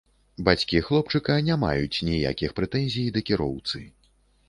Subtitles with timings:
[0.45, 3.89] Бацькі хлопчыка не маюць ніякіх прэтэнзій да кіроўцы.